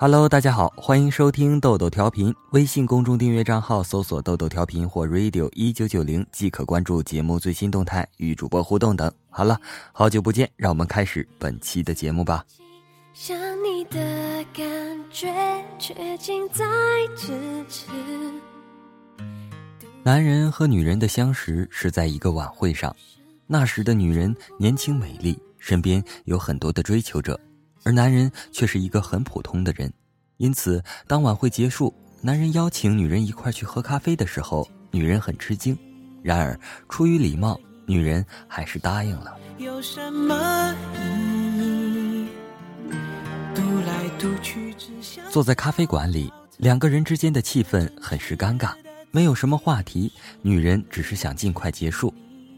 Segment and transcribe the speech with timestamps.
[0.00, 2.32] Hello，大家好，欢迎收听豆豆调频。
[2.52, 9.12] 微信公众订阅账号搜索“豆豆调频”或 “radio 一九九零”即可关注节目最新动态与主播互动等。
[9.28, 12.44] 好了，好久不见，让我们开始本期的节目吧。
[13.12, 13.98] 想你的
[14.54, 14.64] 感
[15.10, 15.34] 觉
[15.80, 16.64] 却近在
[17.16, 17.32] 咫
[17.68, 17.86] 尺。
[20.04, 22.94] 男人和女人的相识是在一个晚会上，
[23.48, 27.36] 那时的女人年轻美丽，身边有很多的追求者。
[27.88, 29.90] 而男人却是一个很普通的人，
[30.36, 35.74] 因此当晚会结束，男人邀请女人一块去喝咖啡的时候，女人很吃惊。
[36.22, 36.60] 然而
[36.90, 39.34] 出于礼貌，女人还是答应了。
[39.56, 42.28] 有什么意义？
[43.54, 44.74] 独来独去
[45.30, 48.74] 坐在咖啡馆里，两个人之间的气氛很是尴尬，
[49.10, 50.12] 没有什么话题。
[50.42, 52.12] 女人只是想尽快结束，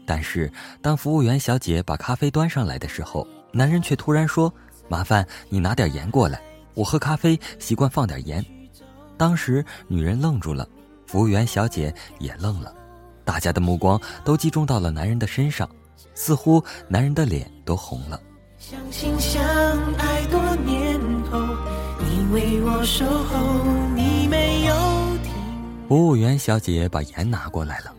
[0.05, 4.53] 但是当服务员小姐把咖啡端上来的时候，男人却突然说。
[4.91, 6.41] 麻烦你拿点盐过来，
[6.73, 8.45] 我喝咖啡习惯放点盐。
[9.15, 10.67] 当时女人愣住了，
[11.07, 12.75] 服务员小姐也愣了，
[13.23, 15.69] 大家的目光都集中到了男人的身上，
[16.13, 18.19] 似乎男人的脸都红了。
[18.59, 18.77] 相
[19.17, 19.41] 相
[19.93, 20.99] 爱多年
[21.31, 21.39] 后，
[21.99, 24.75] 你为我守候，你没有
[25.87, 27.93] 服务员小姐把盐拿过来了，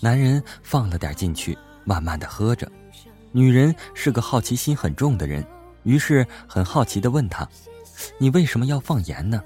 [0.00, 2.68] 男人放了点进去，慢慢的喝着。
[3.30, 5.46] 女人是个好奇心很重的人。
[5.84, 7.48] 于是很好奇地问他
[8.18, 9.42] ：“你为什么要放盐呢？”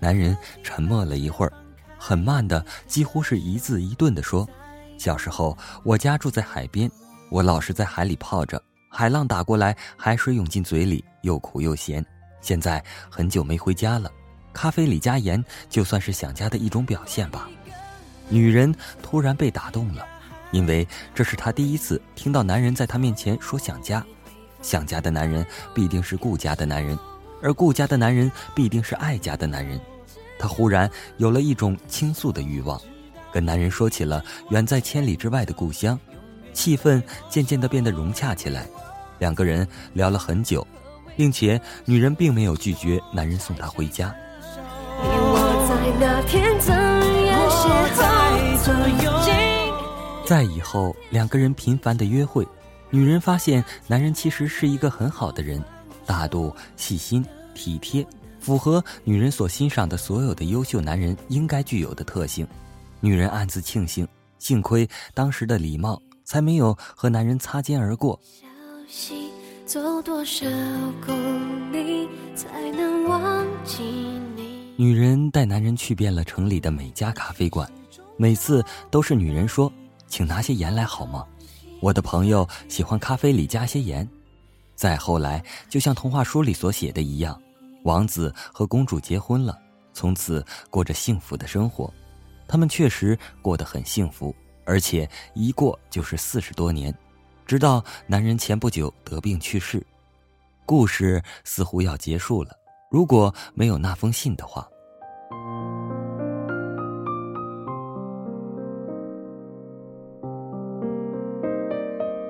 [0.00, 1.52] 男人沉默了一会儿，
[1.98, 4.48] 很慢的，几乎是一字一顿地说
[4.96, 6.90] ：“小时候我家住在海边，
[7.30, 12.04] 我老是在海里泡着，海浪打过来，海水涌进嘴里，又苦又咸。
[12.40, 14.10] 现在很久没回家了，
[14.52, 17.48] 咖啡里加盐，就算是想家的一种表现吧。”
[18.32, 20.06] 女人突然被打动了，
[20.52, 24.04] 因为这是她第一次听到男人在她面前说想家。
[24.62, 25.44] 想家的男人
[25.74, 26.98] 必定是顾家的男人，
[27.42, 29.80] 而顾家的男人必定是爱家的男人。
[30.38, 32.80] 她忽然有了一种倾诉的欲望，
[33.32, 35.98] 跟男人说起了远在千里之外的故乡，
[36.52, 38.66] 气氛渐渐的变得融洽起来。
[39.18, 40.66] 两个人聊了很久，
[41.16, 44.14] 并且女人并没有拒绝男人送她回家。
[50.24, 52.46] 在以后，两个人频繁的约会。
[52.92, 55.62] 女人发现男人其实是一个很好的人，
[56.04, 57.24] 大度、细心、
[57.54, 58.04] 体贴，
[58.40, 62.44] 符合女人所欣赏的所有的优秀男人应该具有的特性。
[62.98, 64.06] 女人暗自庆幸，
[64.40, 68.18] 幸亏当时的礼貌，才没有和男人擦肩而过。
[74.76, 77.70] 女人带男人去遍了城里的每家咖啡馆，
[78.16, 79.72] 每次都是女人说
[80.08, 81.24] ：“请拿些盐来好吗？”
[81.80, 84.06] 我的朋友喜欢咖啡里加些盐。
[84.74, 87.40] 再后来，就像童话书里所写的一样，
[87.84, 89.58] 王子和公主结婚了，
[89.92, 91.92] 从此过着幸福的生活。
[92.46, 96.94] 他们确实过得很幸福，而且一过就是四十多年，
[97.46, 99.86] 直到男人前不久得病去世。
[100.66, 102.50] 故事似乎要结束了，
[102.90, 104.68] 如果没有那封信的话。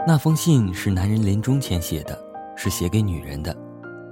[0.07, 2.19] 那封信是男人临终前写的，
[2.57, 3.55] 是写给女人的。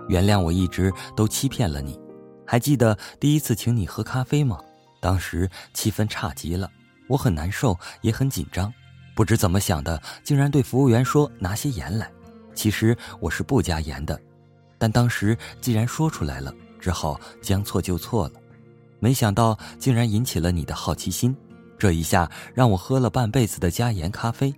[0.06, 1.98] 原谅我一直都欺骗了你。
[2.46, 4.58] 还记得第一次请你喝咖啡吗？
[5.00, 6.70] 当时气氛差极了，
[7.08, 8.72] 我很难受，也很紧张。
[9.16, 12.10] 不知怎么想的，竟然对服务员说拿些盐来。
[12.54, 14.20] 其实我是不加盐的，
[14.76, 18.34] 但当时既然说出来了，只好将错就错了。
[19.00, 21.34] 没想到竟然引起了你的好奇心，
[21.78, 24.54] 这一下让我喝了半辈子的加盐咖啡。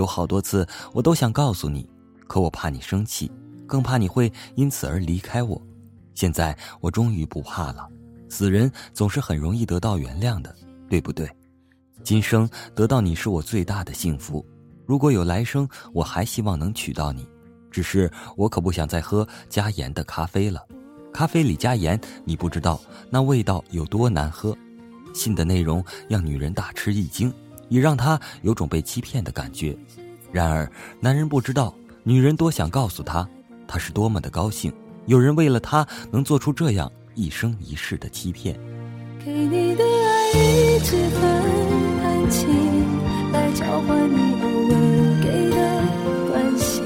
[0.00, 1.86] 有好多次，我都想告诉你，
[2.26, 3.30] 可我怕你生气，
[3.66, 5.60] 更怕你会因此而离开我。
[6.14, 7.86] 现在我终于不怕了。
[8.30, 10.56] 死人总是很容易得到原谅的，
[10.88, 11.30] 对不对？
[12.02, 14.42] 今生得到你是我最大的幸福。
[14.86, 17.28] 如果有来生，我还希望能娶到你。
[17.70, 20.64] 只是我可不想再喝加盐的咖啡了。
[21.12, 22.80] 咖啡里加盐，你不知道
[23.10, 24.56] 那味道有多难喝。
[25.12, 27.30] 信的内容让女人大吃一惊。
[27.70, 29.74] 也让他有种被欺骗的感觉。
[30.30, 30.70] 然而，
[31.00, 33.26] 男人不知道，女人多想告诉他，
[33.66, 34.70] 他是多么的高兴，
[35.06, 38.54] 有人为了他能做出这样一生一世的欺骗。
[39.24, 41.22] 给你的爱一直很
[42.04, 42.48] 安静，
[43.32, 44.76] 来交换你偶尔
[45.22, 45.56] 给的
[46.30, 46.84] 关心。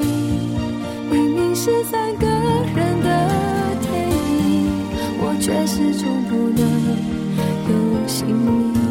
[1.10, 4.72] 明明是三个人的电影，
[5.20, 6.62] 我却始终不能
[7.70, 8.83] 有姓名。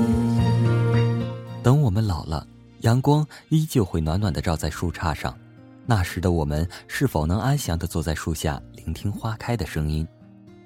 [1.94, 2.48] 我们老了，
[2.80, 5.38] 阳光依旧会暖暖的照在树杈上，
[5.86, 10.08] 那时的我们是否能安详的坐在树下聆听花开的声音？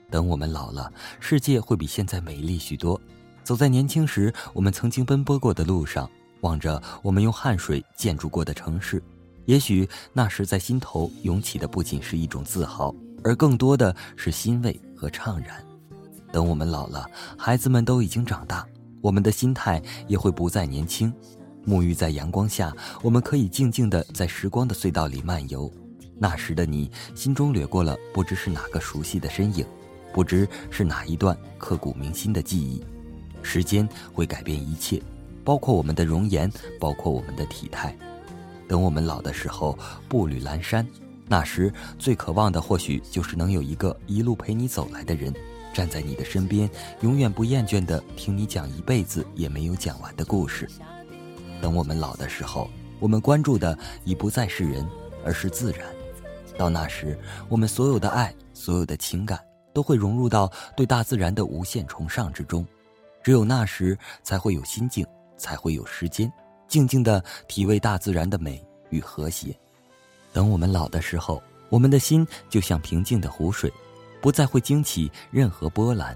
[0.10, 0.90] 等我们老了，
[1.20, 2.98] 世界会比现在美丽许多。
[3.44, 6.10] 走在年轻时我们曾经奔波过的路上，
[6.44, 9.04] 望着我们用汗水建筑过的城市，
[9.48, 15.62] 也许那时在心头涌起的不仅是一种自豪，而更多的是欣慰和怅然。
[16.32, 17.06] 等我们老了，
[17.38, 18.66] 孩子们都已经长大，
[19.02, 21.14] 我们的心态也会不再年轻。
[21.66, 25.72] 沐浴在阳光下，我们可以静静地在时光的隧道里漫游。
[26.18, 29.66] 那时的你，心中掠过了不知是哪个熟悉的身影，
[30.14, 32.84] 不知是哪一段刻骨铭心的记忆。
[33.44, 35.02] 时间会改变一切，
[35.44, 37.96] 包括我们的容颜，包括我们的体态。
[38.68, 39.78] 等我们老的时候，
[40.10, 40.88] 步履阑珊，
[41.28, 45.34] 那时最渴望的或许就是能有一个一路陪你走来的人，
[45.78, 46.68] 站在你的身边，
[47.02, 50.68] 永远不厌倦的听你讲一辈子也没有讲完的故事。
[51.62, 52.68] 等我们老的时候，
[53.00, 54.84] 我们关注的已不再是人，
[55.24, 55.86] 而是自然。
[56.58, 57.16] 到那时，
[57.48, 59.40] 我们所有的爱、所有的情感，
[59.72, 62.66] 都会融入到对大自然的无限崇尚之中。
[63.22, 65.06] 只有那时，才会有心境，
[65.38, 66.32] 才会有时间，
[66.68, 69.56] 静静的体味大自然的美与和谐。
[70.34, 71.40] 等我们老的时候，
[71.70, 73.72] 我们的心就像平静的湖水，
[74.22, 76.16] 不再会惊起任何波澜。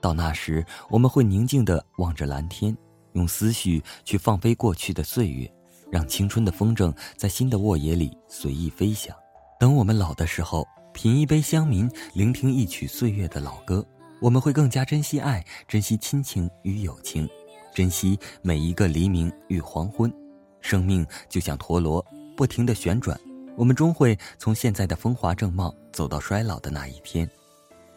[0.00, 2.76] 到那时，我们会宁静的望着蓝天。
[3.14, 5.50] 用思绪去放飞过去的岁月，
[5.90, 9.12] 让青春的风筝在新的沃野里随意飞翔。
[9.58, 13.84] 等我们老的时候，品一杯香茗，聆听一曲岁月的老歌，
[14.20, 17.28] 我们会更加珍惜爱，珍惜亲情与友情，
[17.74, 20.12] 珍惜每一个黎明与黄昏。
[20.60, 22.04] 生命就像陀螺，
[22.36, 23.18] 不停的旋转，
[23.58, 27.28] 我们终会从现在的风华正茂走到衰老的那一天。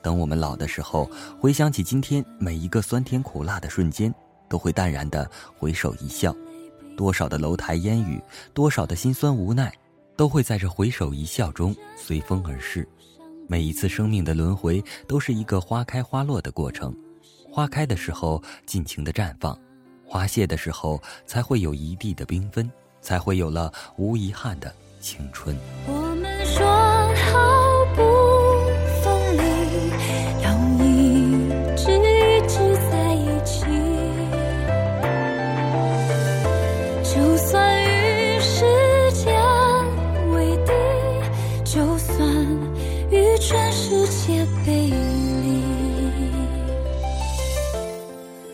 [0.02, 1.08] 等我们老的时候，
[1.40, 4.14] 回想起今天每一个酸甜苦辣的瞬间。
[4.50, 6.36] 都会淡然的回首一笑，
[6.98, 8.22] 多少的楼台烟雨，
[8.54, 9.74] 多少的心酸无奈，
[10.18, 12.86] 都会在这回首一笑中随风而逝。
[13.48, 16.94] 每一次生命的轮回，都是一个花开花落的过程。
[17.50, 19.58] 花开的时候尽情的绽放，
[20.06, 22.70] 花谢的时候才会有一地的缤纷，
[23.00, 25.56] 才会有了无遗憾的青春。
[25.88, 28.02] 我们说好不
[29.02, 29.42] 分离，
[30.44, 30.46] 要
[30.80, 30.88] 一
[31.76, 32.54] 直一直
[32.90, 33.66] 在一起。
[37.04, 38.64] 就算与时
[39.12, 39.26] 间
[40.32, 40.72] 为敌，
[41.66, 42.18] 就算
[43.10, 45.02] 与全世界背离。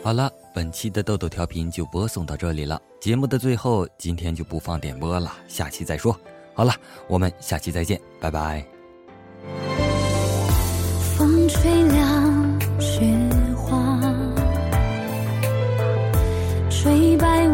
[0.02, 2.82] 好了，本期的豆豆调频就播送到这里了。
[3.02, 6.18] 节目的最后，今天就不放点播了，下期再说。
[6.58, 6.74] 好了
[7.06, 8.66] 我们下期再见拜拜。
[11.16, 13.00] 风吹凉雪
[13.56, 14.02] 花
[16.68, 17.47] 吹白